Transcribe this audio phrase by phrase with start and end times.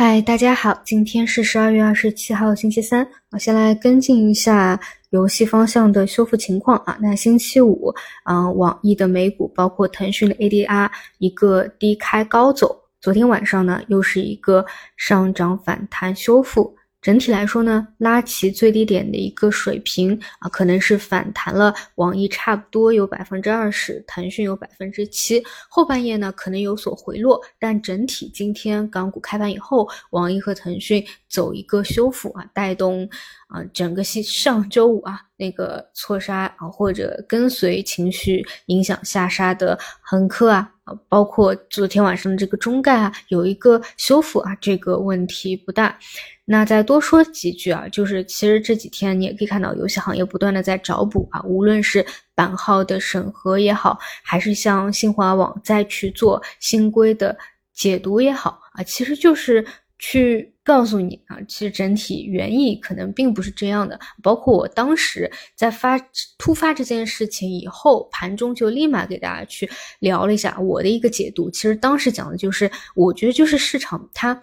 [0.00, 3.04] 嗨，大家好，今天是十二月二十七号，星期三。
[3.32, 4.78] 我先来跟进一下
[5.10, 6.96] 游戏方向的修复情况啊。
[7.00, 7.92] 那星期五，
[8.22, 10.88] 嗯，网易的美股包括腾讯的 ADR
[11.18, 14.64] 一个低开高走，昨天晚上呢又是一个
[14.96, 16.76] 上涨反弹修复。
[17.00, 25.42] 整体来说呢，拉齐最低点的一个水平啊，可能是反弹了网易差不多有百分之二十，腾讯有百分之七。
[25.68, 33.08] 后半夜呢可能有所回落，但整体今天港股开盘以后，网易和腾讯走一个修复啊，带动
[33.46, 40.68] 啊整个系上周五啊那个错杀啊或者跟随情绪影响下杀的恒科啊
[41.08, 45.98] 包括昨天晚上的这个中概啊有一个修复啊，这个问题不大。
[46.44, 57.36] 那再多说几句啊，就是其实这几天你也可以看到，游戏行业不断的在找补啊，无论是版号的审核也好，还是像新华网再去做新规的
[57.74, 59.62] 解读也好啊，其实就是
[59.98, 63.98] 去告诉你啊，其实整体原意可能并不是这样的。
[64.22, 65.98] 包括我当时在发
[66.38, 69.68] 突发这件事情以后，盘中就立马给大家去
[70.00, 71.50] 聊了一下我的一个解读。
[71.50, 74.40] 其实当时讲的就是，我觉得就是市场它。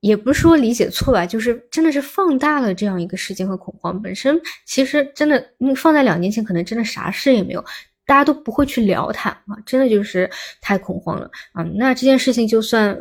[0.00, 4.40] 也不是说理解错吧，就是真的是放大了这样一个事件和恐慌本身。
[4.64, 7.64] 其实真的，放在两年前，可能真的啥事也没有，
[8.08, 10.28] 大家都不会去聊它啊，真的就是
[10.60, 11.62] 太恐慌了啊。
[11.74, 12.98] 那这件事情就算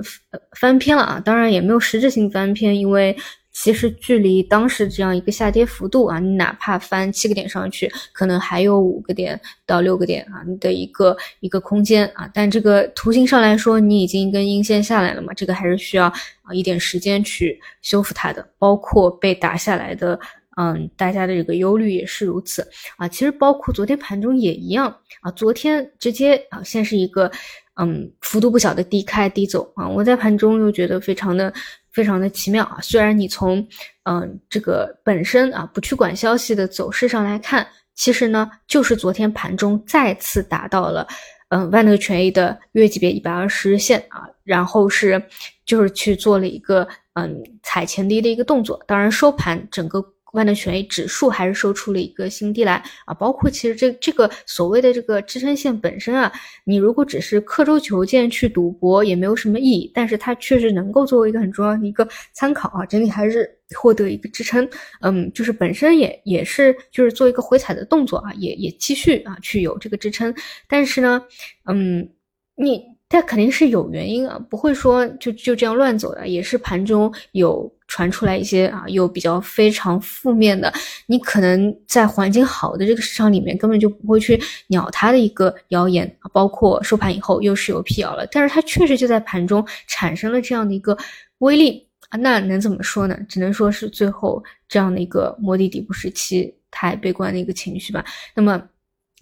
[0.59, 3.15] 翻篇了啊，当然也没有实质性翻篇，因为。
[3.59, 12.29] 其实距离当时这样一个下跌幅度啊，你哪怕翻七个点上去，可能还有五个点到六个点啊的一个一个空间啊。
[12.31, 18.47] 但这个图形上来说，你已经跟阴线下来了嘛，这个还是需要啊一点时间去修复它的。
[18.59, 20.19] 包括被打下来的，
[20.57, 23.07] 嗯，大家的这个忧虑也是如此啊。
[23.07, 27.31] 其实包括昨天盘中也一样啊，昨天直接啊先是一个
[27.75, 31.53] 嗯幅度不小的低开低走啊，我在盘中又觉得非常的。
[31.89, 32.77] 非常的奇妙啊！
[32.79, 33.67] 虽然你从
[34.03, 41.07] 嗯这个本身啊不去管消息的走势上来看，其实呢就是昨天盘中再次达到了
[41.49, 45.19] 嗯万德权益的月级别一百二十日线啊，然后是
[45.65, 50.05] 就是去做了一个嗯踩前低的一个动作，当然收盘整个。
[50.37, 52.75] 万能权益指数还是收出了一个新低来
[53.05, 56.31] 啊，包括其实这这个所谓的这个支撑线本身啊，
[56.63, 64.69] 你如果只是刻舟求剑去赌博也没有什么意义，但是它确实能够作为一个很重要的一个参考啊，整体还是获得一个支撑，
[65.01, 70.31] 嗯，就是本身也也是就是做一个回踩的动作啊，也也继续啊去有这个支撑，
[70.69, 71.21] 但是呢，
[71.65, 72.07] 嗯，
[72.55, 72.96] 你。
[73.09, 80.71] 它肯定是有原因啊，不会说就就这样乱走的，也是盘中有传出来一些啊，有比较非常负面的，
[81.05, 84.37] 你可能在环境好的这个市场里面根本就不会去
[84.67, 90.97] 鸟它的一个谣言啊，包括收盘以后又是有辟谣了，但是它确实就在盘中产生了这样的一个
[91.37, 93.17] 威力啊，那能怎么说呢？
[93.29, 98.03] 只能说是最后这样的一个摸底底部时期太悲观的一个情绪吧。
[98.35, 98.61] 那么。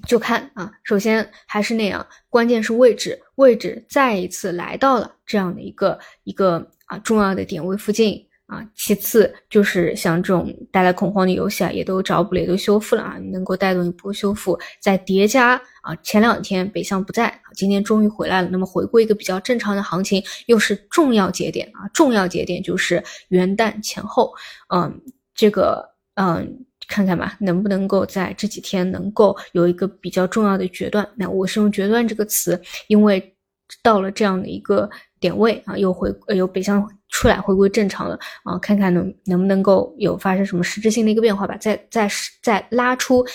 [0.05, 8.61] 就看啊，首先还是那样，关键是位置，位置再一次来到了这样的一个一个啊重要的点位附近啊。
[8.75, 14.59] 其次就是像这种带来恐慌的游戏啊，也都找补了，也都修复了啊，能够带动一波修复。
[14.81, 18.49] 再叠加啊，前两天北向不在啊，今天终于回来了。
[18.51, 24.33] 那么回归一个比较正常的行情，又是重要节点啊，重要节点就是元旦前后，
[24.67, 25.01] 嗯，
[25.33, 26.65] 这个嗯。
[26.87, 31.07] 看看吧，能不能够在这几天能够有一个比较重要的决断？
[31.15, 33.35] 那我是用决断这个词，因为
[33.81, 42.09] 到了这样的一个点位啊，又回又北向出来，回归正常了啊，看看能能不能够有发生什么实质性的一个变化吧，再再
[42.41, 43.25] 再拉出。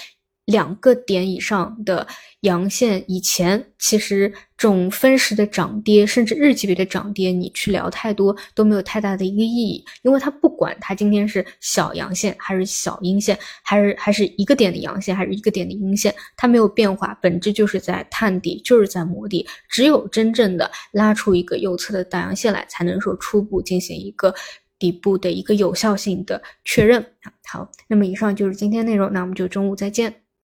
[0.51, 2.07] 两个点以上的
[2.41, 19.47] 阳线，以前其实这种分时的涨跌，甚至日级别的涨跌，你去聊太多都没有太大的一个意义，因为它不管它今天是小阳线还是小阴线，还是还是一个点的阳线还是一个点的阴线，它没有变化，本质就是在探底，就是在磨底。
[19.69, 24.35] 只有真正的拉出一个右侧的大阳线来，才能说初步进行一个
[24.79, 27.05] 底部的一个有效性的确认。
[27.45, 30.20] 好，那么以上就是今天内容，那我们就中午再见。